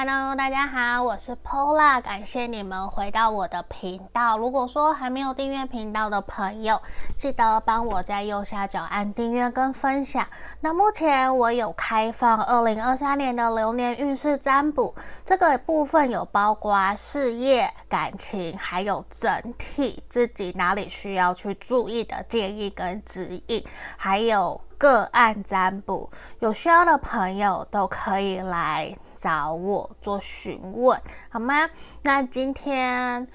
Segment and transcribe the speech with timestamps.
[0.00, 4.38] Hello，大家好，我是 Pola，感谢你们回到我的频道。
[4.38, 6.80] 如果说还没有订阅频道的朋友，
[7.16, 10.24] 记得帮我在右下角按订阅跟分享。
[10.60, 24.60] 那目前我有开放二零二三年的流年运势占卜，这个部分有包括事业、感情，还有整体自己哪里需要去注意的建议跟指引，还有。
[24.78, 26.08] 个案占卜，
[26.38, 31.68] 有需要的朋友都可以来找我做询问，好吗？
[32.02, 33.26] 那今天，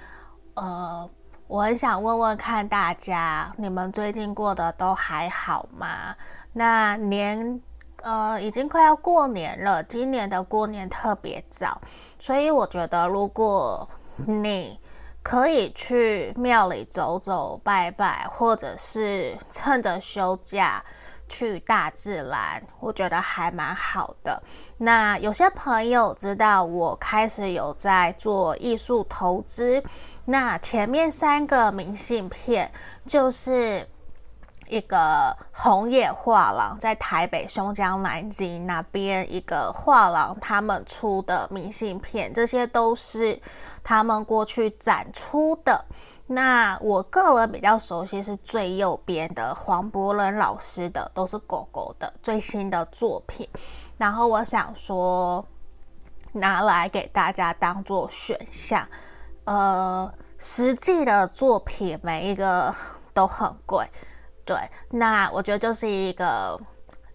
[0.53, 1.09] 呃，
[1.48, 6.15] 我很想问问看大家，你们最近过得都还好吗？
[6.53, 7.62] 那年，
[8.03, 11.81] 呃，已经快要过年了，今年的过年特别早，
[12.17, 13.85] 所以我觉得，如果
[14.25, 14.79] 你
[15.21, 20.81] 可以去庙里走走、拜拜，或者是趁着休假。
[21.33, 24.39] 去大自然，我觉得还蛮好的。
[24.77, 29.84] 那有些朋友知道我开始有在做艺术投资，
[30.25, 32.71] 那前面三个明信片
[33.07, 33.87] 就是
[34.67, 43.40] 一个红野画廊在台北松江南京那边一个画廊他们出的明信片，这些都是
[43.84, 45.84] 他们过去展出的。
[46.27, 53.48] 那我个人比较熟悉是最右边的黄柏伦老师的，都是狗狗的最新的作品。
[53.98, 55.46] 然后我想说，
[56.32, 58.88] 拿来给大家当做选项。
[59.43, 62.74] 呃，实际的作品每一个
[63.13, 63.85] 都很贵，
[64.46, 64.58] 对。
[64.90, 66.59] 那我觉得就是一个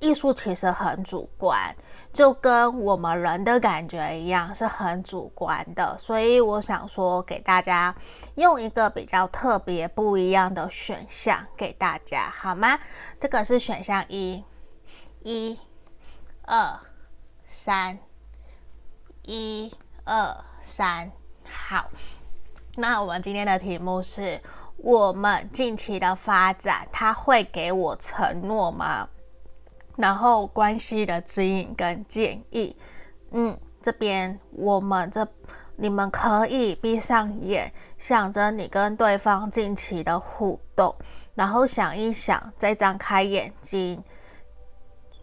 [0.00, 1.74] 艺术，其实很主观。
[2.18, 7.94] 就跟我们人的感觉一样，是很主观的，所以我想说，给大家
[8.34, 12.76] 用一个比较特别不一样的选项给大家，好吗？
[13.20, 14.44] 这个是选项一，
[15.22, 15.60] 一、
[16.42, 16.80] 二、
[17.46, 17.96] 三，
[19.22, 19.72] 一、
[20.02, 21.12] 二、三，
[21.44, 21.88] 好。
[22.74, 24.42] 那我们今天的题目是
[24.78, 29.08] 我们近期的发展，他会给我承诺吗？
[29.98, 32.74] 然后关系的指引跟建议，
[33.32, 35.26] 嗯，这边我们这
[35.74, 40.94] 你们可以闭上眼，想着你跟对方近期的互动，
[41.34, 44.00] 然后想一想，再张开眼睛，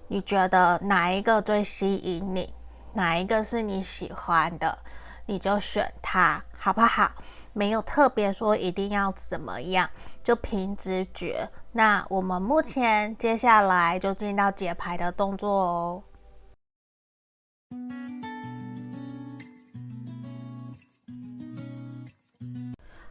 [0.09, 2.53] 你觉得哪一个最吸引你？
[2.91, 4.77] 哪一个是你喜欢的？
[5.25, 7.09] 你就选它，好不好？
[7.53, 9.89] 没有特别说一定要怎么样，
[10.25, 11.47] 就凭直觉。
[11.71, 16.03] 那我们目前接下来就进到解牌的动作哦。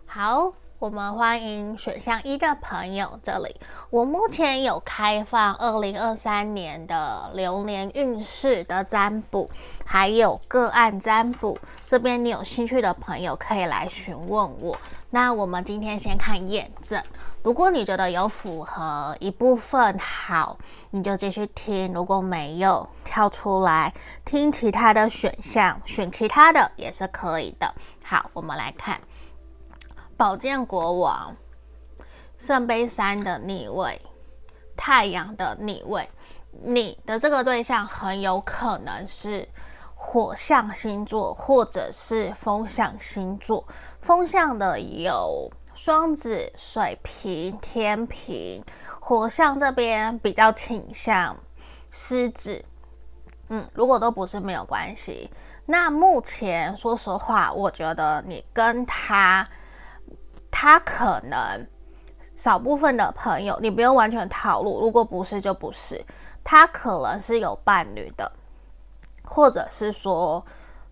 [0.05, 0.53] 好。
[0.81, 3.59] 我们欢迎选项一的朋友，这里
[3.89, 9.49] 我目前有开放二零二三年的流年运势的占卜，
[9.87, 11.59] 还有个案占卜。
[11.87, 14.77] 这边你有兴趣的朋友可以来询问我。
[15.15, 17.01] 那我们今天先看验证，
[17.45, 20.59] 如果你觉得有符合一部分好，
[20.91, 27.75] 你就继续听；如果没有，跳出来听其他的选项，选其他的也是可以的。
[28.03, 29.01] 好，我们来看。
[30.17, 31.37] 宝剑国王，
[32.37, 34.03] 圣杯三的逆位，
[34.77, 36.11] 太阳的逆位，
[36.65, 39.49] 你的这个对象很有可能是
[40.07, 43.67] 火象星座或者是风象星座。
[44.03, 48.63] 风象的有双子、水瓶、天平，
[49.01, 51.35] 火象这边比较倾向
[51.91, 52.63] 狮子。
[53.49, 55.31] 嗯，如果都不是没有关系。
[55.65, 59.49] 那目前说实话，我觉得你跟他。
[60.51, 61.67] 他可能
[62.37, 64.81] 少部分的朋友，你不用完全套路。
[64.81, 66.05] 如果不是，就不是。
[66.45, 68.31] 他可能是有伴侣的，
[69.25, 70.45] 或者是说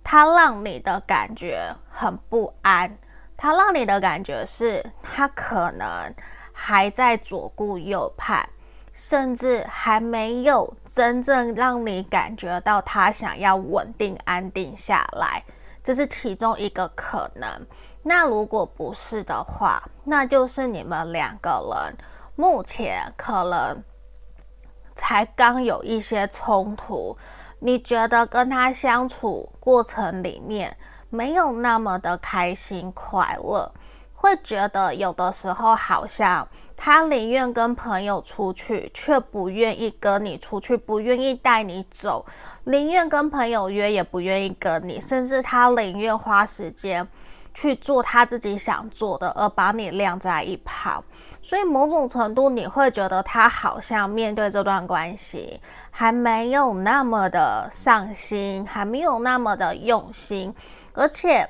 [0.03, 2.99] 他让你的感觉很不安。
[3.37, 6.15] 他让你的感觉是他可能
[6.53, 8.49] 还在左顾右盼，
[8.93, 15.43] 甚至还没有真正让你感觉到他想要稳定安定下来，
[15.83, 17.67] 这是其中一个可能。
[18.05, 21.97] 那如果不是的话，那就是你们两个人
[22.37, 23.83] 目前可能
[24.95, 27.17] 才刚有一些冲突，
[27.65, 30.77] 你觉得跟他相处过程里面
[31.11, 33.73] 没有那么的开心快乐，
[34.13, 42.27] 会觉得有的时候好像他宁愿跟朋友出去，却不愿意跟你出去，不愿意带你走，
[42.65, 47.07] 宁愿跟朋友约也不愿意跟你，甚至他宁愿花时间。
[47.55, 51.05] 去做他自己想做的，而把你晾在一旁。
[51.43, 55.61] 所以某种程度你会觉得他好像面对这段关系
[55.91, 60.55] 还没有那么的上心，还没有那么的用心，
[60.93, 61.47] 而且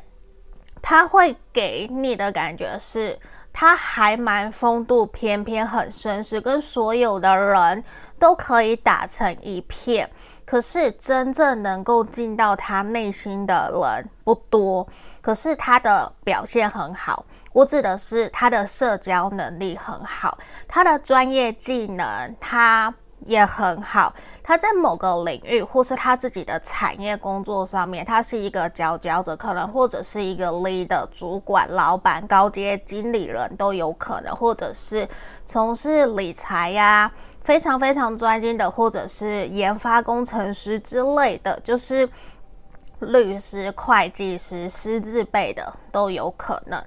[0.80, 3.18] 他会给你的感觉是。
[3.54, 7.84] 他还蛮风度翩翩，很绅士，跟所有的人
[8.18, 10.08] 都可以打成一片。
[10.46, 14.88] 可是真正能够进到他内心的人不多。
[15.20, 22.94] 可是他的表现很好，我指的是他的社交能力很好，他的专业技能他。
[23.24, 24.12] 也很好，
[24.42, 35.08] 他在某个领域或是他自己的产业工作上面，他是一个佼佼者，可能或者是一个 leader、主管、老板、高阶经理人都有可能，或者是
[35.46, 37.12] 从事理财呀、
[37.44, 42.08] 非常非常专精的，或者是研发工程师之类的，就是
[42.98, 46.84] 律师、会计师、师资辈的都有可能。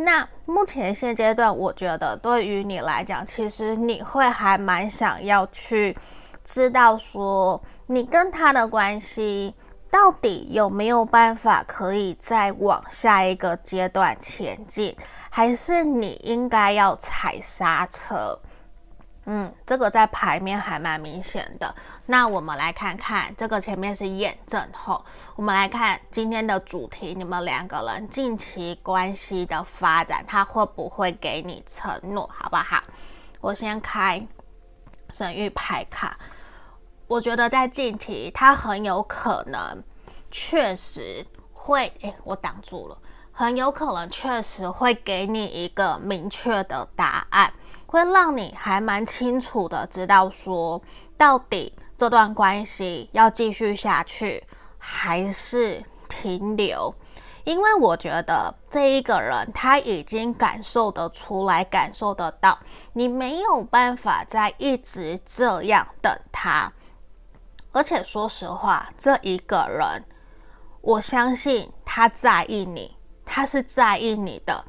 [0.00, 5.96] 那目前现阶段，我觉得对于你来讲，其实你会还蛮想要去
[6.44, 9.54] 知道说，你跟他的关系
[9.90, 14.96] 到底有没有办法可以再往下一个阶段前进，
[15.30, 18.38] 还是你应该要踩刹车？
[19.30, 21.74] 嗯，这个在牌面还蛮明显的。
[22.06, 25.04] 那我们来看看，这个前面是验证后，
[25.36, 32.82] 我们来看今天的主题：你们两个人近期关系的发展，他会不会给你承诺，好不好？
[33.42, 34.26] 我先开
[35.10, 36.16] 神諭牌卡，
[37.06, 39.84] 我觉得在近期，他很有可能
[40.30, 42.96] 确实会，诶，我挡住了，
[43.30, 47.52] 很有可能确实会给你一个明确的答案。
[47.90, 50.80] 会让你还蛮清楚的知道说，
[51.16, 54.44] 到底这段关系要继续下去
[54.76, 56.94] 还是停留？
[57.44, 62.58] 因为我觉得这一个人他已经感受得出来，感受得到，
[62.92, 66.70] 你没有办法再一直这样等他。
[67.72, 70.04] 而且说实话，这一个人，
[70.82, 72.94] 我相信他在意你，
[73.24, 74.62] 他是在意你的，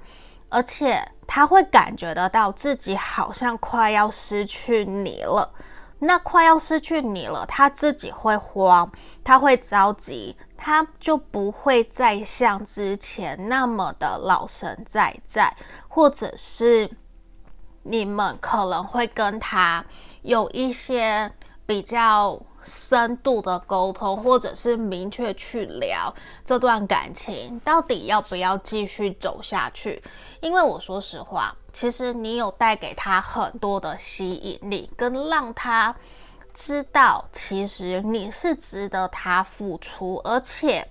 [0.48, 1.06] 而且。
[1.32, 5.54] 他会感觉得到自己好像快要失去你了，
[6.00, 8.92] 那快要失去你了，他自己会慌，
[9.24, 15.56] 他会着急，他就不会再像之前那么的老神在在，
[15.88, 16.90] 或者是
[17.84, 19.86] 你们可能会跟他
[20.24, 21.32] 有一些
[21.68, 26.12] 比较深度的沟通，或者是明确去聊
[26.44, 30.02] 这段感情到底要不要继续走下去。
[30.42, 35.94] 因为我说实话，其实你有带给他很多的吸引力，跟让他
[36.54, 40.88] 知道，其实你是值得他付出，而且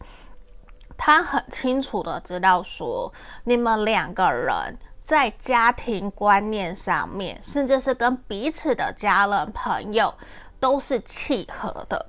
[0.97, 3.13] 他很清楚的知道说，
[3.45, 10.13] 你们两个人在家庭观念上面，甚至是跟彼此的家人朋友
[10.61, 12.07] 都是契合的，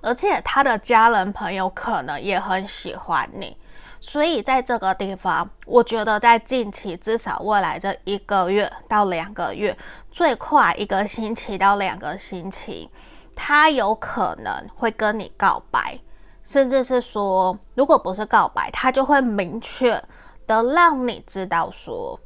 [0.00, 3.56] 而且他的家人朋友可能也很喜欢你。
[4.02, 9.76] 所以在这个地方，我觉得在近期，至少未来这一个月到两个月，
[10.10, 12.90] 最快一个星期到两个星期，
[13.36, 16.00] 他有可能会跟你告白，
[16.42, 20.02] 甚至是说，如果不是告白，他就会明确
[20.46, 22.18] 的让你知道说，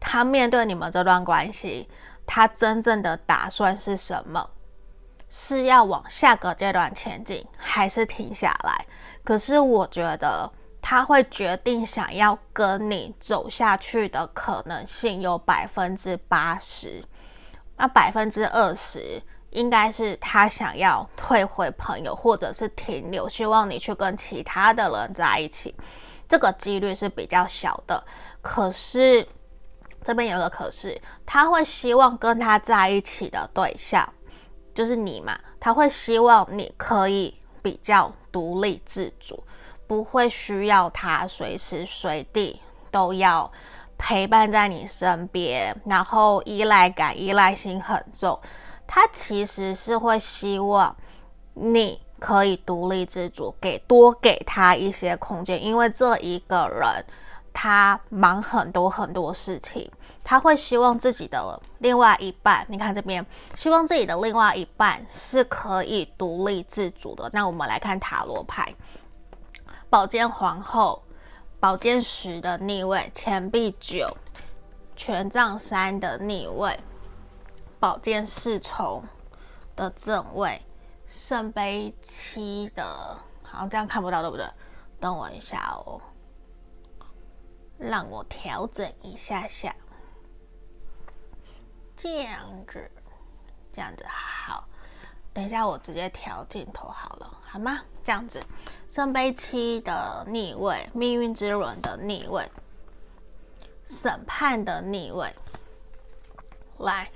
[0.00, 1.86] 他面对你们这段关系，
[2.26, 4.48] 他真正的打算是什么？
[5.28, 8.86] 是要往下个阶段前进，还是停下来？
[9.22, 10.50] 可是我觉得。
[10.90, 17.04] 他会决定想要跟你走下去的可能性有百分之八十，
[17.76, 25.74] 那百分之二十应该是他想要退回朋友，或者是停留，希望你去跟其他的人在一起，
[26.26, 28.02] 这个几率是比较小的。
[28.40, 29.28] 可是
[30.02, 34.10] 这边有个可是，他会希望跟他在一起的对象
[34.72, 39.44] 就是你嘛，他会希望你可以比较独立自主。
[39.88, 42.60] 不会需要他随时随地
[42.92, 43.50] 都要
[43.96, 48.38] 陪伴在你身边，然后依赖感、依赖心很重。
[48.86, 50.94] 他其实是会希望
[51.54, 57.04] 你可以独立自主，给多给他一些空间，因为这一个人
[57.52, 59.90] 他忙很多很多事情，
[60.22, 67.28] 他会希望自己的另外一半，你看这边，希望自己的另外一半是可以独立自主的。
[67.32, 68.74] 那我们来看塔罗牌。
[69.90, 71.02] 宝剑皇后，
[71.58, 74.06] 宝剑十的逆位，钱币九，
[74.94, 76.78] 权杖三的逆位，
[77.80, 79.02] 宝剑侍从
[79.74, 80.60] 的正位，
[81.08, 82.84] 圣杯七的，
[83.42, 84.46] 好像这样看不到，对不对？
[85.00, 85.98] 等我一下哦，
[87.78, 89.74] 让我调整一下下。
[91.96, 92.90] 这样子，
[93.72, 94.68] 这样子好。
[95.32, 97.80] 等一下，我直接调镜头好了，好吗？
[98.02, 98.42] 这样子，
[98.90, 102.50] 圣杯七的逆位，命运之轮的逆位，
[103.86, 105.32] 审判的逆位，
[106.78, 107.08] 来，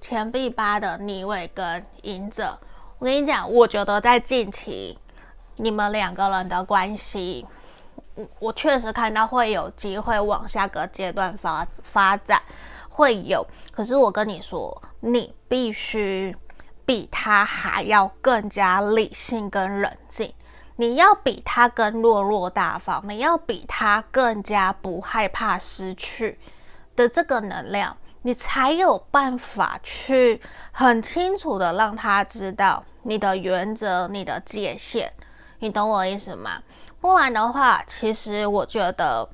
[0.00, 2.56] 钱币八的逆位跟隐者。
[2.98, 4.96] 我跟你讲，我觉得在近期，
[5.56, 7.44] 你们两个人的关系，
[8.38, 12.40] 我确实看到会有机会往下个阶段发发展，
[12.90, 13.44] 会有。
[13.72, 16.36] 可是我跟你说，你必须。
[16.90, 20.34] 比他还要更加理性跟冷静，
[20.74, 26.36] 你要比他更落落大方，你要比他更加不害怕失去
[26.96, 30.40] 的这个能量，你才有办法去
[30.72, 35.12] 很清楚的让他知道你的原则、你的界限，
[35.60, 36.60] 你懂我意思吗？
[37.00, 39.28] 不然的话，其实我觉得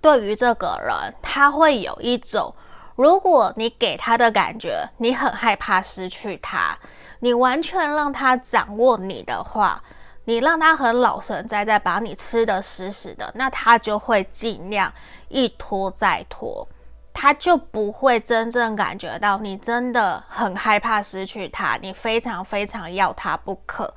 [0.00, 2.54] 对于这个人，他会有一种。
[3.00, 6.76] 如果你给他的感觉，你很害怕失去他，
[7.20, 9.82] 你完全让他掌握你的话，
[10.26, 14.92] 你让他很老神在在把你吃得死死的，那他就会尽量
[15.30, 16.68] 一拖再拖，
[17.14, 23.94] 他就不会真正感觉到你真的很害怕失去他，你非常非常要他不可。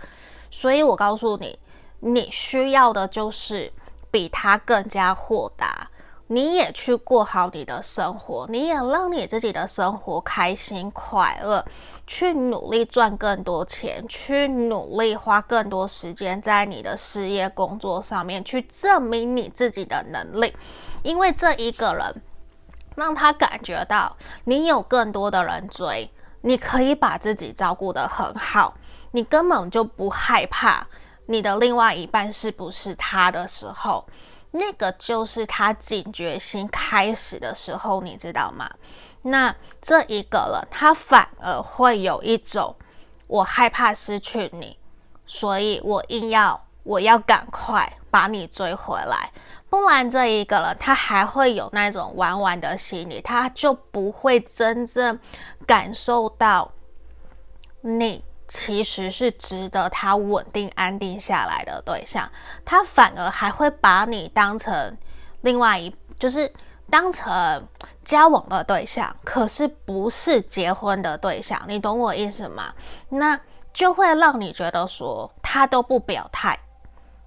[0.50, 1.60] 所以我告诉你，
[2.00, 3.70] 你需要的就是
[4.10, 5.90] 比他更加豁达。
[6.34, 11.64] 你也去过好你的生活，你也让你自己的生活开心快乐，
[12.08, 20.52] 去努力赚更多钱，去努力花更多时间在你的事业工作上面，去证明你自己的能力。
[21.04, 22.22] 因为这一个人
[22.96, 26.10] 让他感觉到你有更多的人追，
[26.42, 28.74] 你可以把自己照顾得很好，
[29.12, 30.88] 你根本就不害怕
[31.28, 34.04] 你的另外一半是不是他的时候。
[34.56, 38.70] 那个就是他警觉心开始的时候，你知道吗？
[39.24, 42.76] 那这一个人，他反而会有一种
[43.26, 44.78] 我害怕失去你，
[45.26, 49.32] 所以我硬要我要赶快把你追回来，
[49.70, 55.20] 不然这一个人他还会有那种玩玩的心理，他就不会真正
[55.66, 56.72] 感受到
[57.82, 58.24] 你。
[58.54, 62.30] 其实是值得他稳定安定下来的对象，
[62.64, 64.96] 他反而还会把你当成
[65.42, 66.54] 另外一，就是
[66.88, 67.68] 当成
[68.06, 72.72] 交往的对象，可是不是结婚的对象，你懂我意思吗？
[73.10, 73.40] 那
[73.74, 76.56] 就会让你觉得说他都不表态，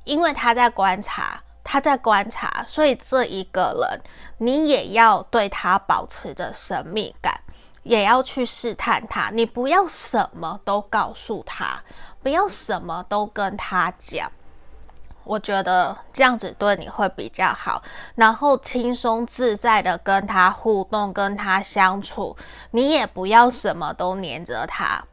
[0.04, 4.00] 因为他在观察，他在观察，所以这一个人
[4.38, 7.34] 你也要对他保持着神秘感。
[7.86, 11.80] 也要去试探他，你不要什么都告诉他，
[12.20, 14.30] 不要什么都跟他讲。
[15.22, 17.80] 我觉得这样子对你会比较好，
[18.16, 22.36] 然后轻松自在的跟他互动，跟他相处。
[22.72, 25.04] 你也不要什么都黏着他，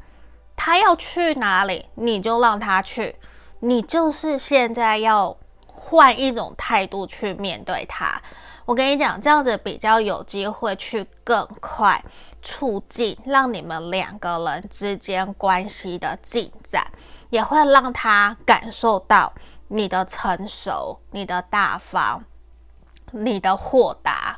[0.56, 3.16] 他要去哪里你就让他去，
[3.60, 5.36] 你就是现在要
[5.68, 8.20] 换一种态度去面对他。
[8.66, 12.04] 我跟你讲，这样子比较有机会去更快。
[12.44, 16.86] 促进让你们两个人之间关系的进展，
[17.30, 19.34] 也会让他感受到
[19.70, 22.24] 你的成熟、你的大方、
[23.12, 24.38] 你的豁达，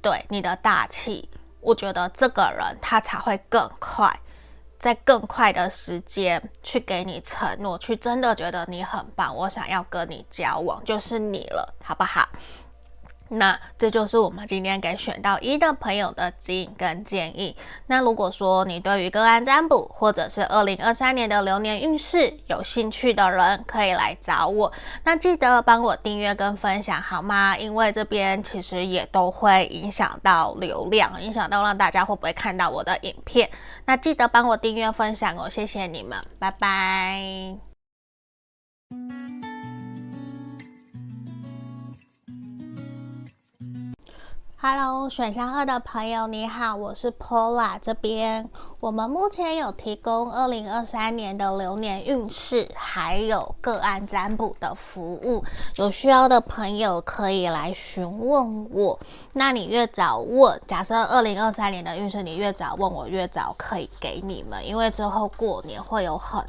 [0.00, 1.28] 对你的大气。
[1.60, 4.14] 我觉得这个人他才会更快，
[4.78, 12.28] 在更快的时间去给你承诺，去真的觉得你很棒，我想要跟你交往，就是你了，好不好？
[13.32, 17.56] 那这就是我们今天给选到一的朋友的指引跟建议。
[17.86, 24.70] 那如果说你对于个案占卜或者是二零二三年的流年运势有兴趣的人，可以来找我。
[25.04, 27.56] 那记得帮我订阅跟分享好吗？
[27.56, 33.48] 因为这边其实也都会影响到流量，影响到让大家会不会看到我的影片。
[33.86, 37.56] 那记得帮我订阅分享哦，谢谢你们，拜拜。
[44.64, 48.48] Hello，选项二的朋友你好，我是 Paula 这边。
[48.78, 55.44] 我们目前有提供二零二三年的流年运势，还有个案占卜的服务。
[55.74, 58.96] 有需要的朋友可以来询问我。
[59.32, 64.64] 那你越早问，假设二零二三年的运势，你越早问我，越早可以给你们。
[64.64, 66.40] 因为之后过年会有很，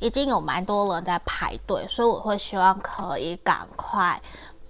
[0.00, 4.20] 已经有蛮多人在排队，所以我会希望可以赶快。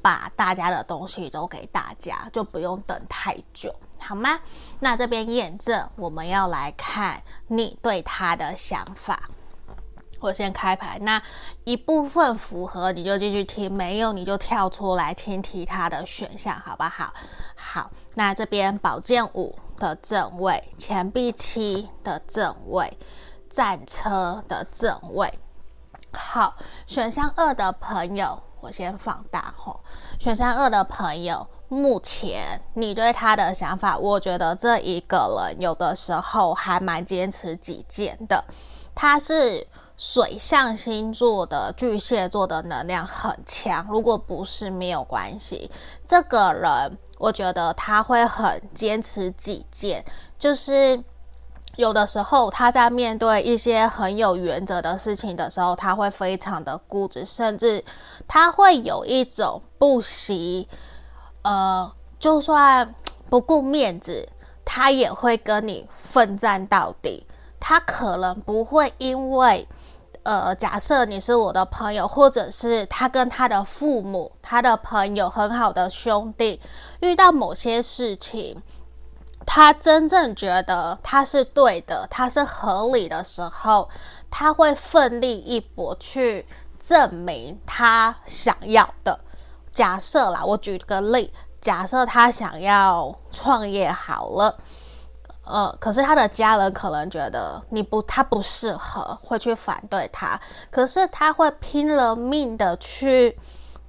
[0.02, 4.40] 把大家的东西都给大家，就不用等太久，好吗？
[4.80, 9.28] 那这边验证，我们要来看你对他的想法。
[10.20, 11.22] 我先开牌，那
[11.64, 17.14] 一部分符合你就继续听，没有你就跳出来听其他的选项，好不好？
[17.56, 22.98] 好，那这边宝剑五的正位，钱币七的正位，
[23.48, 25.32] 战车的正位。
[26.12, 26.54] 好，
[26.86, 29.80] 选项二的朋友，我先放大吼。
[30.18, 38.44] 选项二的朋友，目前你对他的想法，我觉得这一个人有的时候还蛮坚持己见的，
[38.94, 39.66] 他是。
[40.00, 45.70] 水象星座的巨蟹座的能量很强，如果不是没有关系。
[46.06, 50.02] 这个人，我觉得他会很坚持己见，
[50.38, 51.04] 就是
[51.80, 57.82] 有的时候他在面对一些很有原则的事情的时候，他会非常的固执，甚至
[58.28, 60.68] 他会有一种不惜，
[61.42, 62.94] 呃，就算
[63.30, 64.28] 不顾面子，
[64.62, 67.26] 他也会跟你奋战到底。
[67.58, 69.66] 他可能不会因为。
[70.22, 76.60] 呃，假设你是我的朋友，或者是他跟他的父母、他的朋友很好的兄弟，
[77.00, 78.62] 遇到某些事情，
[79.46, 83.88] 他真正觉得他是对的，他是合理的时候，
[84.30, 86.46] 他会奋力一搏去
[86.78, 89.18] 证明他想要的。
[89.72, 94.58] 假设啦，我举个例，假设他想要创业好了。
[95.42, 100.40] 呃，可是他的家人可能觉得你不，他不适合，会去反对他。
[100.70, 103.36] 可是他会拼了命的去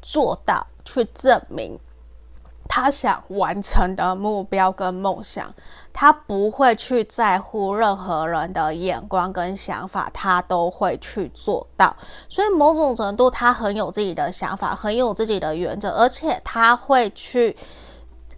[0.01, 1.79] 做到，去证明
[2.73, 5.53] 他想完成的目标跟梦想。
[5.91, 11.93] 他不会去在乎任何人的眼光跟想法，他都会去做到。
[12.29, 17.57] 所以某种程度，他很有自己的想法，很有自己的原则，而且他会去。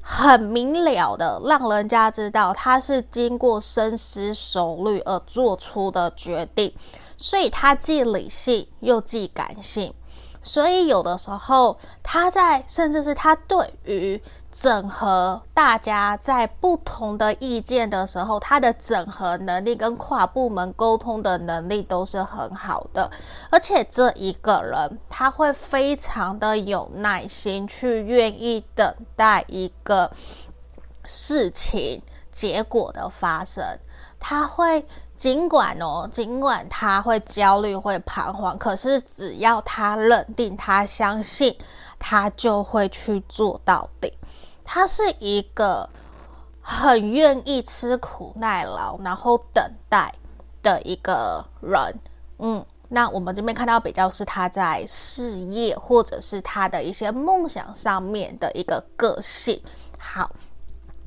[0.06, 6.74] 很明了的，让人家知道他是经过深思熟虑而做出的决定，
[7.18, 9.94] 所以他既理性又既感性。
[10.44, 14.22] 所以有的时候，他在甚至是他对于
[14.52, 23.10] 整合大家在不同的意见的时候，他的整合能力跟跨部门沟通的能力都是很好的。
[23.50, 30.12] 而且这一个人，他会非常的有耐心，去愿意等待一个
[31.06, 32.02] 事情
[32.32, 33.64] 结果的发生。
[34.20, 34.86] 他会。
[35.24, 41.58] 尽管哦，尽管他会焦虑、会彷徨，可是只要他认定、他相信，
[41.98, 44.12] 他就会去做到底。
[44.66, 45.90] 他是一个
[46.60, 50.14] 很愿意吃苦耐劳，然后等待
[50.62, 51.98] 的一个人。
[52.40, 59.64] 嗯，那我们这边看到比较是他在事业或者是他的一些梦想上面的一个个性。
[59.98, 60.30] 好。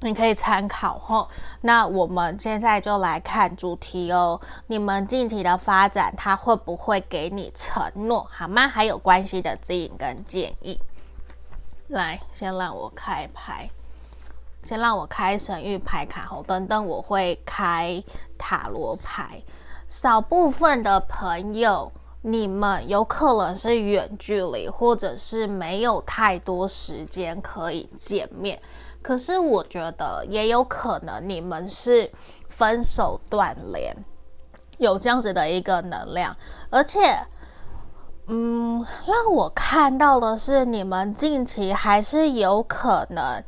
[0.07, 1.29] 你可以参考吼，
[1.63, 4.41] 那我们现在就来看主题哦。
[4.69, 8.69] 你们近期的发展，他会不会给你承诺，好吗？
[8.69, 10.81] 还有关系的指引跟建议。
[11.89, 13.69] 来，先让我开牌，
[14.63, 18.03] 先让我开神諭牌卡吼，等等我会开
[18.39, 19.43] 塔罗牌。
[19.89, 21.91] 少部分的朋友，
[22.23, 28.61] 你们有可能是远距离，或者是没有太多时间可以见面。
[29.07, 32.11] 可是我觉得也有可能你们是
[32.49, 33.95] 分手断联，
[34.79, 36.37] 有这样子的一个能量，
[36.71, 36.99] 而且，
[38.27, 43.41] 嗯，让我看到的是你们近期还是有可能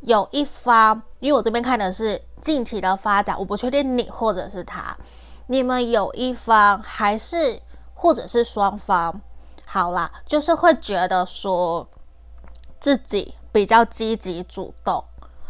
[0.00, 4.96] 有一方，因为我这边看的是近期的发展，我不确定你或者是他，
[5.48, 7.60] 你们有一方还是
[7.92, 9.20] 或者是双方，
[9.66, 11.86] 好啦，就是会觉得说
[12.80, 13.34] 自己。
[13.52, 15.04] 比较积极主动，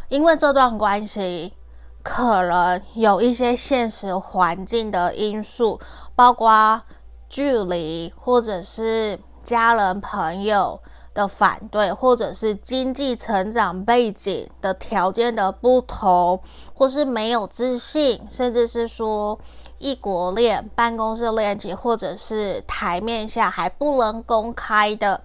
[0.08, 1.54] 因为这段关系
[2.02, 5.78] 可能有一些现实环境的因素，
[6.14, 6.82] 包括
[7.28, 10.80] 距离，或者是家人朋友
[11.12, 16.40] 的反对，或者是经济成长背景的条件的不同，
[16.74, 19.38] 或是没有自信，甚至是说
[19.78, 25.20] 异国恋、办公室恋情，或者是台面下还不能公开的。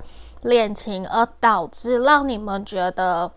[0.45, 3.31] 恋情，而导致让你们觉得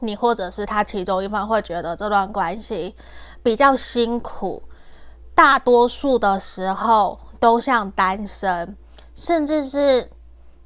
[0.00, 2.94] 你或者是他其中一方会觉得这段关系
[3.42, 4.62] 比较辛苦，
[5.34, 8.76] 大多数的时候都像单身，
[9.14, 10.10] 甚至是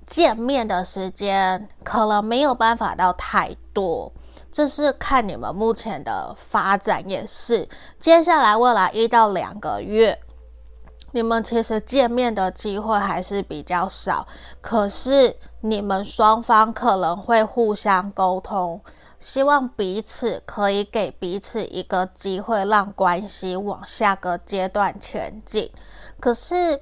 [0.05, 4.13] 见面的时间可能没有办法到太多。
[4.51, 7.67] 这是看你们目前的发展也是，
[7.99, 10.19] 接下来未来一到两个月。
[11.13, 14.27] 你们其实见面的机会还是比较少，
[14.61, 18.81] 可是你们双方可能会互相沟通，
[19.19, 25.71] 希望彼此可以给彼此一个机会，让关系往下个阶段前进。
[26.19, 26.81] 可是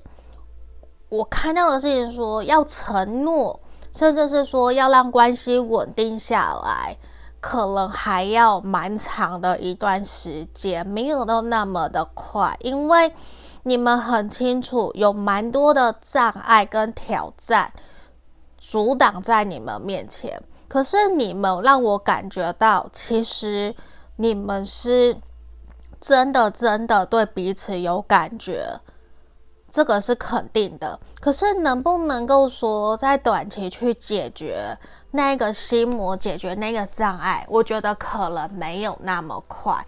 [1.08, 3.58] 我看到的事情说，要承诺，
[3.92, 6.96] 甚至是说要让关系稳定下来，
[7.40, 13.12] 可能还要蛮长的一段时间，没有都那么的快，因为
[13.62, 17.72] 你们很清楚，有蛮多的障碍跟挑战
[18.56, 20.42] 阻挡在你们面前。
[20.68, 23.74] 可是你们让我感觉到，其实
[24.16, 25.16] 你们是
[26.00, 28.80] 真的真的对彼此有感觉，
[29.68, 30.98] 这个是肯定的。
[31.20, 34.78] 可是能不能够说在短期去解决
[35.10, 39.84] 那个心魔，解决那个障碍，我觉得可能没有那么快。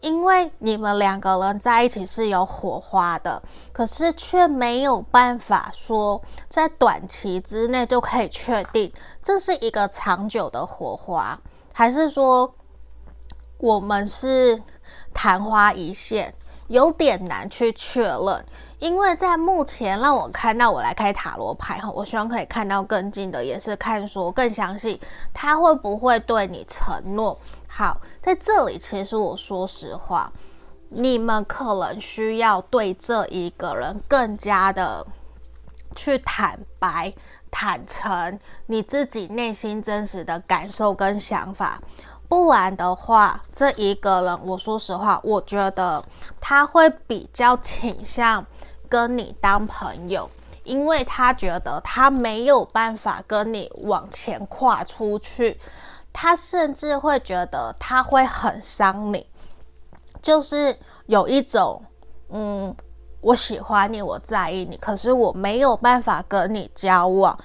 [0.00, 11.38] 因为你们两个人在一起是有火花的，可是却没有办法说在短期之内就可以确定这是一个长久的火花，
[11.72, 12.54] 还是说
[13.58, 14.60] 我们是
[15.12, 16.32] 昙花一现，
[16.68, 18.44] 有点难去确认。
[18.78, 25.00] 因为在目前让我看到，我来开塔罗牌哈，我希望可以看到更近的，也是看说更详细，
[25.32, 27.36] 他会不会对你承诺。
[27.78, 30.32] 好，在这里，其实我说实话，
[30.88, 35.06] 你们可能需要对这一个人更加的
[35.94, 37.12] 去坦白、
[37.50, 41.78] 坦诚你自己内心真实的感受跟想法，
[42.30, 46.02] 不然的话，这一个人，我说实话，我觉得
[46.40, 48.46] 他会比较倾向
[48.88, 50.30] 跟你当朋友，
[50.64, 55.60] 因为他觉得他没有办法跟你往前跨出去。
[56.18, 59.26] 他甚至会觉得他会很伤你，
[60.22, 60.74] 就是
[61.04, 61.82] 有一种，
[62.30, 62.74] 嗯，
[63.20, 67.38] 我喜欢你，我在意你，可是我没有办法跟你交往，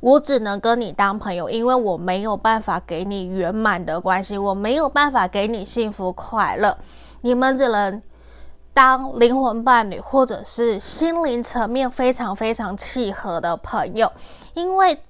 [0.00, 6.76] 我只能跟你当朋友，因为我没有办法给你圆满的关系，我没有办法给你幸福快乐，
[7.22, 8.02] 你们只能
[8.74, 14.12] 当灵魂伴侣，或者是心灵层面非常非常契合的朋友，
[14.52, 15.02] 因为。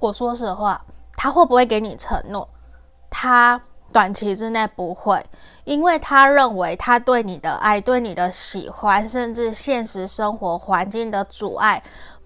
[0.00, 0.84] 我说实话，
[1.16, 2.48] 他会不会给你承诺？
[3.10, 3.60] 他
[3.92, 5.24] 短期之内不会，
[5.64, 11.82] 因为他认为他对你的爱、对你的喜欢，甚至现实生活环境的阻碍，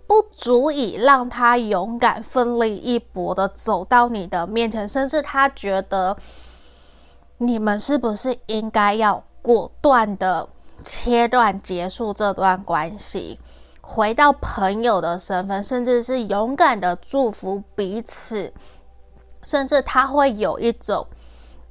[0.06, 4.87] 不足以让他勇敢、奋力一搏的走到你的面前。
[4.87, 6.16] 甚至他觉得，
[7.38, 10.48] 你们是不是应该要果断的
[10.82, 13.38] 切断、结束这段关系？
[13.84, 18.54] 回到朋友的身份，甚至是勇敢的祝福彼此，
[19.42, 21.04] 甚至他会有一种，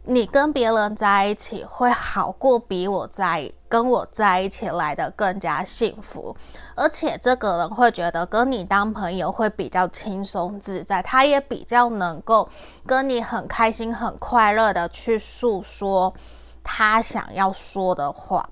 [0.04, 6.36] 你跟别人在一起会好过比我在跟我在一起来得更加幸福，
[6.76, 12.47] 而且这个人会觉得跟你当朋友会比较轻松自在，他也比较能够
[12.86, 16.13] 跟你很开心、很快乐的去诉说
[16.62, 18.50] 他想要说的话，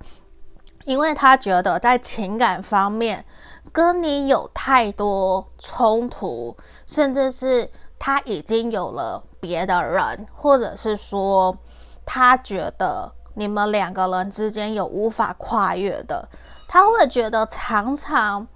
[0.86, 3.26] 因为他觉得在情感方面。
[3.72, 6.56] 跟你有太多冲突，
[6.86, 11.58] 甚至是他已经有了别的人，或者是说
[12.06, 16.28] 他觉得你们两个人之间有无法跨越的，
[16.68, 18.48] 他会觉得常常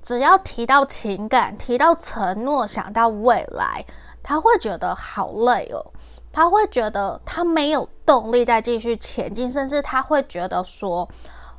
[0.00, 3.84] 只要提到情感、提到承诺、想到未来，
[4.22, 5.92] 他会觉得好累哦。
[6.32, 11.06] 他会觉得他没有动力再继续前进，甚至他会觉得说，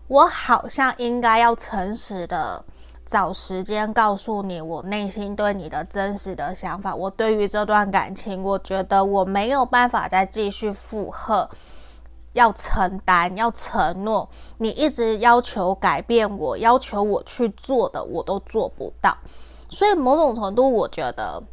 [0.08, 2.66] 我好像应该要诚实的。
[3.06, 6.96] 找时间告诉你我内心对你的真实的想法。
[6.96, 11.50] 我对于这段感情，我觉得我没有办法再继续负荷，
[12.32, 14.30] 要承担，要承诺。
[14.58, 19.18] 你一直要求改变我，要求我去做的，我都做不到。
[19.70, 21.44] 所以某种程度，我觉得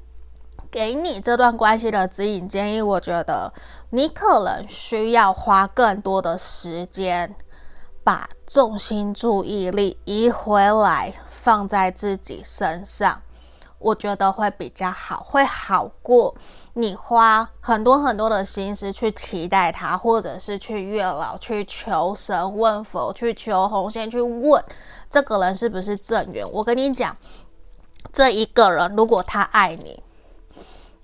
[0.71, 3.53] 给你这段关系的指引建议，我觉得
[3.91, 7.35] 你可能需要花更多的时间，
[8.05, 11.13] 把重心注意力移回来。
[11.43, 13.23] 放在自己身上，
[13.79, 16.35] 我觉得会比较好，会好过
[16.75, 24.63] 你花很多很多的心思去期待他，或者是去月老、去求神问佛、去求红线、去问
[25.09, 26.47] 这个人是不是正缘。
[26.53, 27.17] 我跟你讲，
[28.13, 30.03] 这一个人如果他爱你，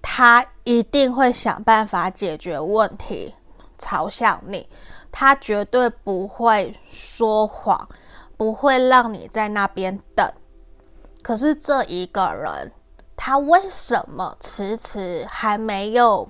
[0.02, 3.34] 他一定会想办法解决问题，
[3.78, 4.68] 朝向你，
[5.10, 7.88] 他绝对不会说谎。
[8.36, 10.30] 不会让你在那边等，
[11.22, 12.72] 可是这一个人，
[13.16, 16.28] 他为什么迟迟还没有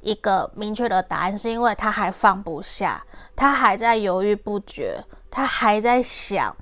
[0.00, 1.36] 一个明确的答案？
[1.36, 3.04] 是因为他还放不下，
[3.36, 6.56] 他还在犹豫不决，他还在想，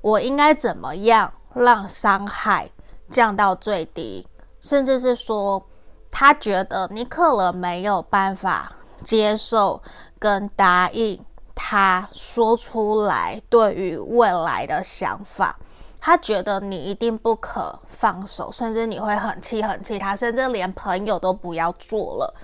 [0.00, 2.70] 我应该怎么样让伤害
[3.10, 4.26] 降到最低，
[4.60, 5.66] 甚至是说，
[6.10, 8.72] 他觉得你可能没有办法
[9.02, 9.82] 接受
[10.18, 11.24] 跟答应
[11.72, 15.58] 他说出来对于未来的想法。
[15.98, 22.34] 他觉得你一定不可放手，甚至你会很气很气他，甚至连朋友都不要做了。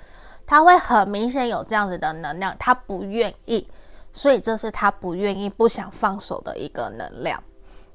[0.47, 3.69] 他会很明显有这样子的能量，他不愿意，
[4.15, 7.39] 所以这是他不愿意、不想放手的一个能量。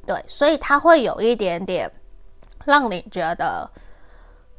[0.05, 1.91] 对，所以他会有一点点
[2.63, 3.67] 让你觉得，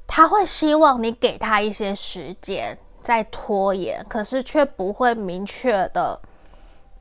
[0.08, 6.20] 他会希望你给他一些时间再拖延，可是却不会明确的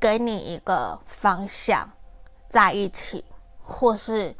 [0.04, 1.90] 给你一个方向
[2.50, 3.24] 在一起。
[3.66, 4.36] 或是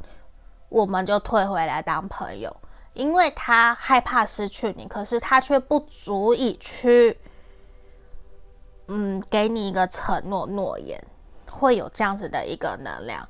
[0.68, 2.54] 我们就退回来当朋友，
[2.92, 7.18] 因为他害怕失去你，可是他却不足以去，
[8.88, 11.02] 嗯，给你一个承诺诺言，
[11.50, 13.26] 会有这样子的一个能量。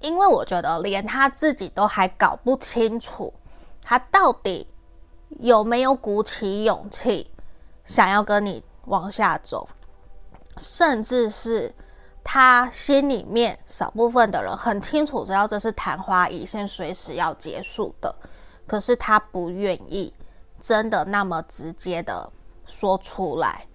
[0.00, 3.34] 因为我觉得连他自己都还搞不清楚，
[3.82, 4.66] 他到底
[5.38, 7.30] 有没有鼓起勇气
[7.84, 9.68] 想要跟你往下走，
[10.56, 11.74] 甚至是。
[12.28, 18.12] 他心里面少部分的人很清楚知道这是昙花一现，随时要结束的，
[18.66, 20.12] 可是他不愿意
[20.58, 22.28] 真的那么直接的
[22.66, 23.68] 说出来，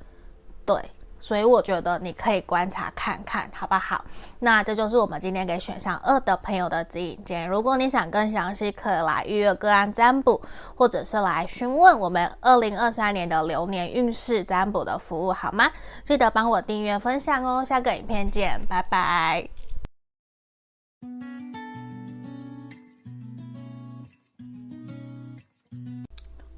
[0.65, 0.91] 对。
[1.21, 4.03] 所以我觉得你可以观察看看，好不好？
[4.39, 7.45] 那这就是我们今天给选项二的朋友的指引建议。
[7.45, 10.41] 如果你想更详细，可以来预约个案占卜，
[10.75, 15.69] 或者是来询问我们二零二三年的流年运势占卜的服务，好吗？
[16.03, 17.63] 记得帮我订阅分享哦。
[17.63, 19.47] 下个影片见，拜拜。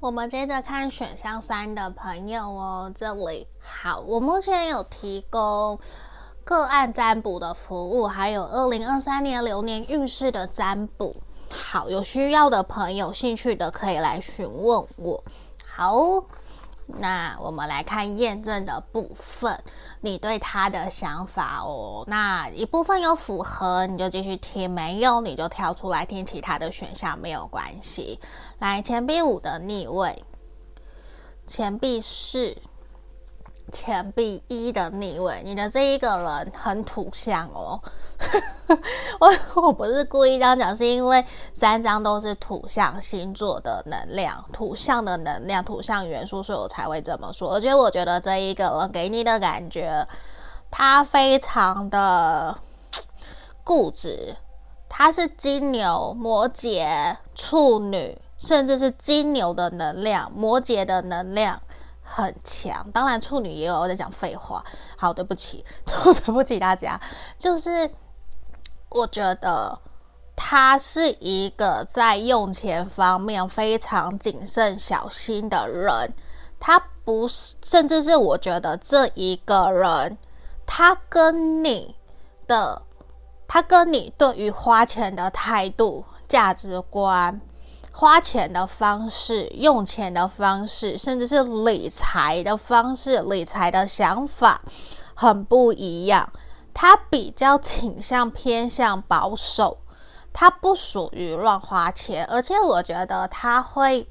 [0.04, 5.80] 我们接着看选项三的朋友哦，这里好，我目前有提供
[6.44, 11.16] 个案占卜的服务，还有二零二三年流年运势的占卜。
[11.48, 15.24] 好，有需要的朋友、兴趣的可以来询问我。
[15.64, 15.94] 好。
[16.86, 19.58] 那我们来看验证的部分，
[20.02, 22.04] 你对他的想法哦。
[22.06, 28.20] 那一部分有符合，你就继续听；没有，你就跳出来听其他的选项，没有关系。
[28.58, 30.24] 来，钱币五的逆位，
[31.46, 32.56] 钱币四。
[33.74, 37.80] 钱币一的逆位，你的这一个人很土象哦。
[39.18, 47.52] 我我不是故意这样讲，是因为三张都是土象星座的能量，土象的能量，土象元素，所以我才会这么说。
[47.52, 50.06] 而且我觉得这一个人给你的感觉，
[50.70, 52.56] 他非常的
[53.64, 54.36] 固执，
[54.88, 61.60] 他是金牛、摩羯、处女，甚至是金牛的能量，摩羯的能量。
[62.04, 64.62] 很强，当然处女也有在讲废话。
[64.96, 67.00] 好，对不起， 对不起大家。
[67.38, 67.90] 就是
[68.90, 69.76] 我觉得
[70.36, 76.14] 他是一个在用钱方面非常谨慎小心的人。
[76.60, 80.16] 他不是，甚至是我觉得这一个人，
[80.64, 81.96] 他跟你
[82.46, 82.82] 的，
[83.48, 87.40] 他跟你对于花钱的态度、价值观。
[87.96, 94.60] 花钱的方式、用钱的方式，甚至是理财的方式、理财的想法
[95.14, 96.28] 很不一样。
[96.74, 99.78] 他比较倾向偏向保守，
[100.32, 104.08] 他不属于乱花钱，而且我觉得他会，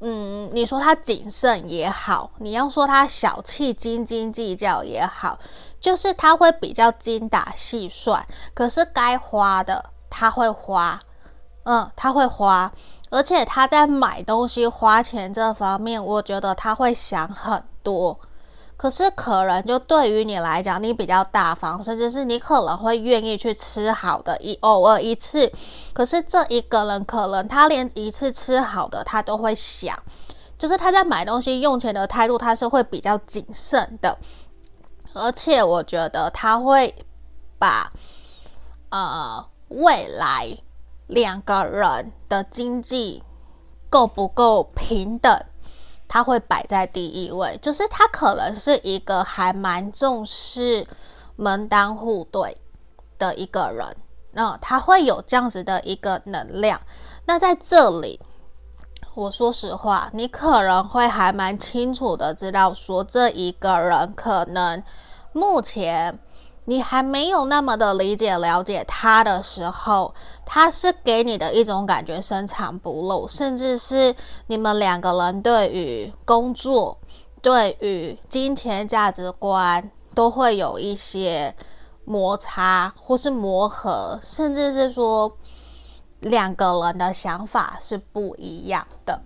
[0.00, 5.38] 嗯，你说他谨慎也好，你要说他小气、斤斤计较也好，
[5.80, 11.00] 就是他会比较精打细算，可是该花的他会花。
[11.70, 12.72] 嗯，他会花，
[13.10, 18.18] 而且他在买东西花钱这方面，我觉得他会想很多。
[18.74, 25.52] 可是可能就对于你来讲，你比较大方，甚至是你可能会愿意去吃好的，一偶尔一次。
[25.92, 29.94] 可是这一个人可能他连一次吃好的他都会想，
[30.56, 34.16] 就是他在买东西用钱的态度，他是会比较谨慎的。
[35.12, 36.94] 而且我觉得他会
[37.58, 37.92] 把
[38.88, 40.56] 呃未来。
[41.08, 43.22] 两个人的经济
[43.90, 45.36] 够不够平等，
[46.06, 47.58] 他会摆在第一位。
[47.60, 50.86] 就是他可能是一个还蛮重视
[51.36, 52.56] 门当户对
[53.18, 53.96] 的一个人，
[54.32, 56.80] 那他会有这样子的一个能量。
[57.24, 58.20] 那在这里，
[59.14, 64.82] 我说实话，你可能会还蛮清楚的知道，说这一个人可能
[65.32, 66.18] 目前。
[66.68, 74.14] 你还没有那么的理解了解他的时候，他是给你的一种感觉深藏不露，甚至是
[74.48, 76.98] 你们两个人对于工作、
[77.40, 81.54] 对于金钱价值观都会有一些
[82.04, 85.38] 摩擦或是磨合，甚至是说
[86.20, 89.22] 两个人的想法是不一样的。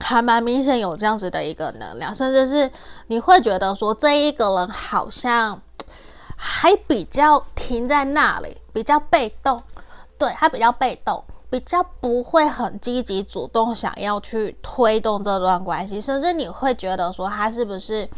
[0.00, 2.70] 还蛮明显有这样子的一个能量，甚至是
[3.08, 5.60] 你会觉得说这一个人好像
[6.44, 9.62] 还比较停在那里，比较被动，
[10.18, 18.08] 对，他比较被动，比较不会很积极主动想要去推动这段关系，甚至你会觉得说他是不是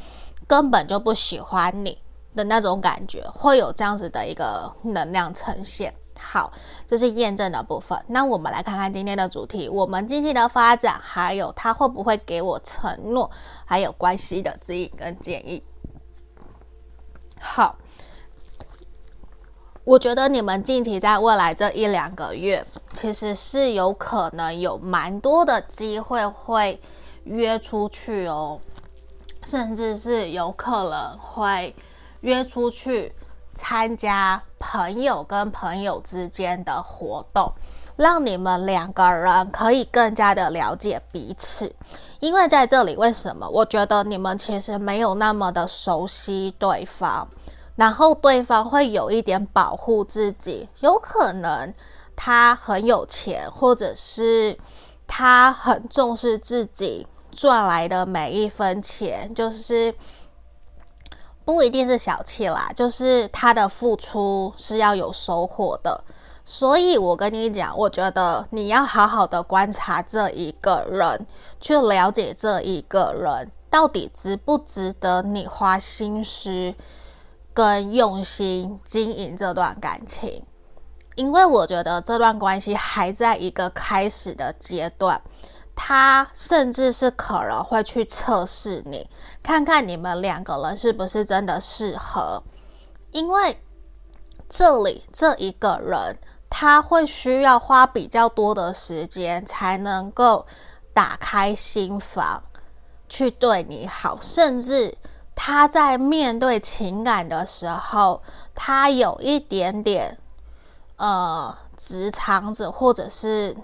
[0.46, 1.98] 根本就不喜欢你
[2.34, 5.94] 的那种感觉，会有这样子的一个能量呈现。
[6.18, 6.50] 好，
[6.88, 8.02] 这是验证的部分。
[8.06, 13.30] 那我们来看看今天的主题：我们经济的发展，还有他会不会给我承诺，
[13.66, 15.62] 还有关系的指引跟建议。
[17.38, 17.76] 好，
[19.84, 26.80] 我觉得你们近期在未来这一两个月，其实是有可能有蛮多的机会会
[27.24, 28.58] 约出去哦，
[29.42, 31.74] 甚至是有可能会
[32.20, 33.12] 约出去。
[33.56, 37.52] 参加朋友跟朋友之间的活动，
[37.94, 41.72] 让你们两个人可以更加的了解彼此。
[42.18, 43.48] 因为在这里，为什么？
[43.48, 47.28] 我觉得你们其实没有那么的熟悉对方，
[47.76, 51.72] 然后对方会有一点保护自己，有可能
[52.14, 54.58] 他很有钱，或者是
[55.06, 59.94] 他很重视自己赚来的每一分钱，就是。
[61.46, 66.02] 不一定是小气啦，就是他的付出是要有收获的。
[66.42, 71.26] 所以我跟你讲，我觉得你要好好的观察这一个人，
[71.60, 76.74] 去了解这一个人到底值不值得你花心思
[77.54, 80.44] 跟用心经营这段感情。
[81.14, 85.22] 因为我觉得这段关系还在一个开始的阶段。
[85.76, 89.10] 他甚至是可能会去测试你，
[89.42, 92.40] 看看你们两个人是不是真的适合。
[93.10, 93.60] 因为
[94.48, 96.16] 这里这一个人，
[96.48, 100.46] 他会需要花比较多的时间才能够
[100.92, 102.40] 打开心房
[103.08, 104.96] 去对你好，甚至
[105.34, 108.22] 他在面对情感的时候，
[108.54, 110.18] 他有一点点
[110.96, 113.56] 呃直肠子或者是。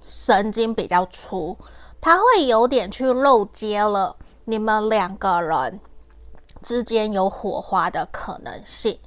[0.00, 1.54] 神经比较粗，
[2.00, 5.80] 他会有点去漏接了你们两个人
[6.62, 8.98] 之间有火花的可能性，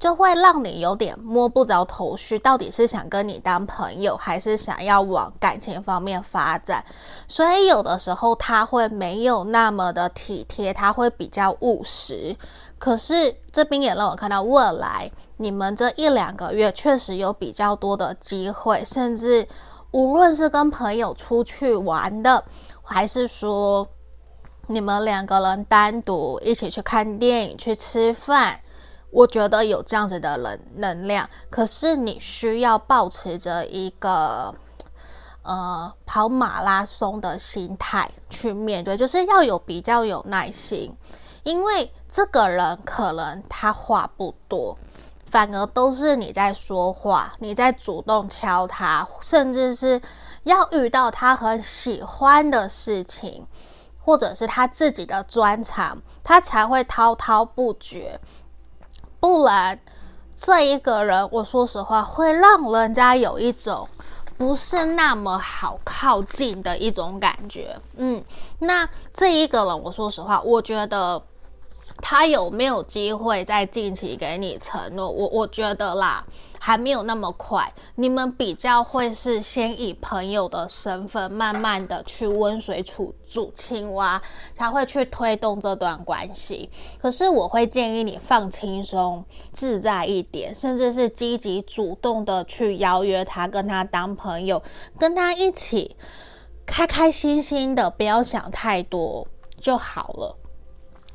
[0.00, 6.84] 就会让你有点摸不着头绪，到底是想跟你当朋友，还是想要往感情方面发展。
[7.28, 12.34] 所以有的时候他会没有那么的体贴，他会比较务实。
[12.78, 19.46] 可是这边也让我看到未来你们这一两个月确实有比较多的机会，甚至。
[19.92, 22.44] 无论是跟朋友出去玩的，
[22.80, 23.84] 还是说
[24.68, 28.60] 你们两个人单独一起去看电影、去吃饭，
[29.10, 31.28] 我觉得有这样子的能能量。
[31.50, 34.54] 可是你需要保持着一个
[35.42, 40.94] 呃跑马拉松的心态去面对，就是要有比较有耐心，
[41.42, 44.76] 因为这个人可能他话不多。
[45.26, 50.00] 反而都是你在说话，你在主动敲他，甚至是
[50.42, 53.46] 要遇到他很喜欢的事情，
[54.04, 58.18] 或者是他自己的专长，他才会滔滔不绝。
[59.20, 59.78] 不然，
[60.34, 63.86] 这一个人，我说实话，会让人家有一种
[64.36, 67.78] 不是那么好靠近的一种感觉。
[67.96, 68.24] 嗯，
[68.58, 71.22] 那这一个人，我说实话，我觉得。
[72.02, 75.06] 他有没有机会在近期给你承诺？
[75.06, 76.24] 我我觉得啦，
[76.62, 77.72] 还没有那么快。
[77.94, 84.20] 你们比较会是先以朋友的身份，慢慢的去温水煮煮青蛙，
[84.54, 86.68] 才会去推动这段关系。
[87.00, 94.62] 可是我会建议你放轻松、自在一点，甚至是积极主动的去邀约他，跟他当朋友，
[94.98, 95.96] 跟他一起
[96.66, 99.26] 开开心心的，不要想太多
[99.58, 100.36] 就好了。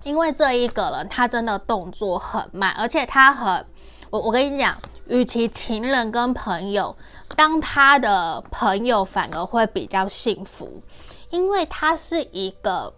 [0.04, 3.66] 因为这一个人他真的动作很慢，而且他很，
[4.10, 4.78] 我我跟你讲，
[5.08, 6.96] 与其情人跟朋友，
[7.36, 10.82] 当他的朋友反而会比较幸福，
[11.30, 12.94] 因为他是一个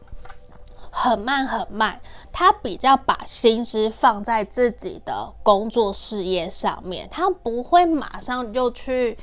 [0.91, 1.99] 很慢很慢，
[2.31, 9.17] 他比较把心思放在自己的工作事业上面，他不会马上就去。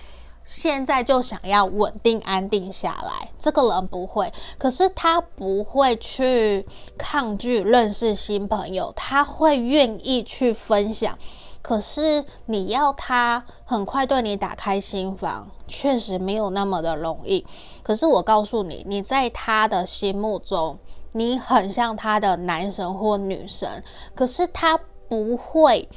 [0.46, 6.66] 现在就想要稳定安定下来，这个人不会，可是他不会去
[6.98, 11.18] 抗拒认识新朋友，他会愿意去分享。
[11.64, 17.46] 可是你要他很快对你打开心房，确实没有那么的容易。
[17.82, 20.78] 可是我告诉你，你在他的心目中，
[21.12, 23.82] 你很像他的男神或女神，
[24.14, 25.88] 可是他不会。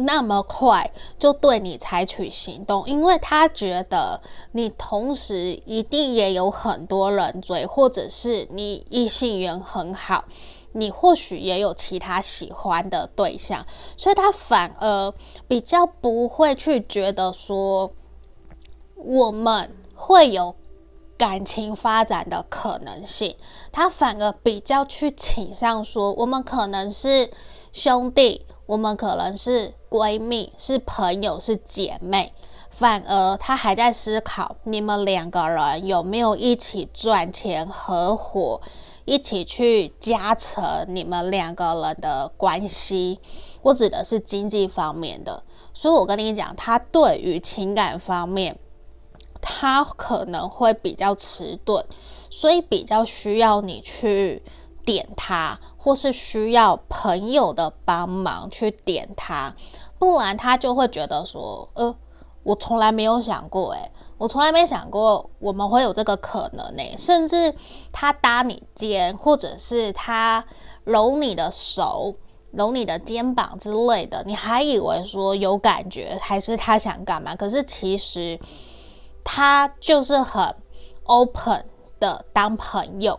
[0.00, 4.20] 那么快就对你采取行动，因为他觉得
[4.52, 10.22] 你同时一定也有很多人追，或者是你异性缘很好，
[10.72, 13.66] 你或许也有其他喜欢的对象，
[13.96, 15.12] 所以他反而
[15.46, 17.92] 比较不会去觉得说
[18.96, 20.54] 我们会有
[21.16, 23.36] 感情发展的可能性，
[23.72, 27.30] 他反而比较去倾向说我们可能是
[27.72, 28.46] 兄弟。
[28.68, 32.34] 我们可能是闺蜜，是朋友，是姐妹，
[32.68, 38.60] 反而他还在思考你们两个人有没有一起赚钱、合伙，
[39.08, 43.20] 一起去加成你们两个人的关系。
[43.62, 45.42] 我指的是经济方面的，
[45.72, 48.58] 所以我跟你讲，他对于情感方面，
[49.40, 51.84] 他可能会比较迟钝，
[52.28, 54.42] 所以比较需要你去
[54.84, 55.58] 点他。
[55.80, 59.54] 或是需要朋友的帮忙去点他，
[59.98, 61.96] 不然他就会觉得说，呃，
[62.42, 66.82] 我从来没有想过，诶，我从来没想过我们会有这个可能呢。
[66.98, 67.54] 甚至
[67.92, 70.44] 他搭你肩，或者是他
[70.84, 72.14] 揉你的手、
[72.50, 77.36] 揉你的肩膀之类的，你还以为说有感觉，还是他想干嘛？
[77.36, 78.38] 可是其实
[79.22, 80.54] 他就是很
[81.04, 81.64] open
[82.00, 83.18] 的当朋友。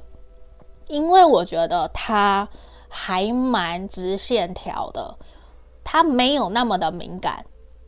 [0.87, 2.49] 因为我觉得他
[2.87, 5.15] 还蛮直线条的，
[5.83, 7.45] 他没有那么的敏感，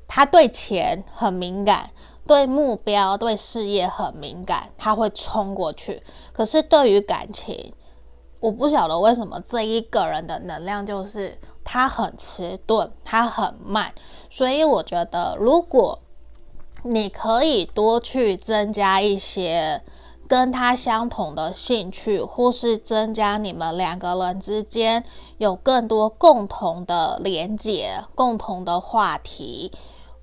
[0.08, 1.90] 他对钱很敏感，
[2.28, 6.02] 对目标、对事业很敏感，他会冲过去。
[6.32, 7.74] 可是对于感情，
[8.40, 13.94] 我不晓得为什么这一个人的能量就是他很迟钝，他很慢。
[14.30, 16.00] 所以我觉得，如果
[16.84, 19.82] 你可以多去增加一些。
[20.28, 25.04] 跟他相同的兴趣，或是增加你们两个人之间
[25.40, 29.74] 有更多共同的连接、共同的话题。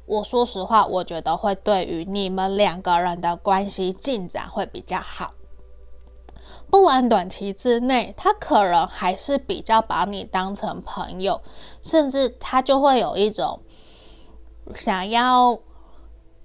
[0.09, 5.34] 我说实话，我觉得会对于你们两个人的关系进展会比较好。
[6.70, 11.40] 不然短期之内，他可能还是比较把你当成朋友，
[11.82, 13.61] 甚至他就会有一种
[14.74, 15.59] 想要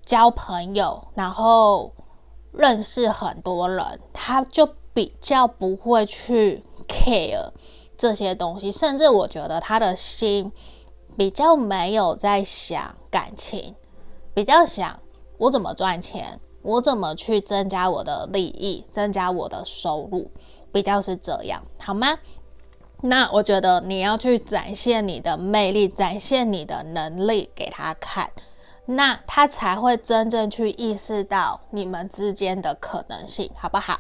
[0.06, 1.92] 交朋友，然后。
[2.56, 7.50] 认识很多人，他就比较不会去 care
[7.98, 10.52] 这些东西，甚至我觉得他的心
[11.18, 13.76] 比较没有在想感情，
[14.34, 15.00] 比较想
[15.38, 20.30] 我怎么赚钱，我怎么去增加我的利益，增加我的收入，
[20.72, 22.18] 比较是这样，好吗？
[23.02, 28.32] 那我觉得你要去展现你的魅力，展现你的能力给他看。
[28.86, 33.98] 那他才会真正去意识到你们之间的可能性，好不好？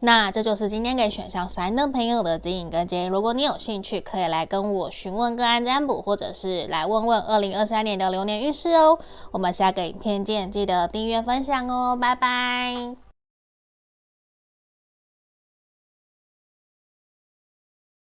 [0.00, 3.06] 那这就是今天给选项三的朋友的指引跟建议。
[3.06, 8.98] 如果你有兴趣，可以来跟我询问个案占卜，或者是来问问二零二三年的流年运势哦。
[9.30, 13.03] 我们下个影片见，记得订阅分享哦，拜拜。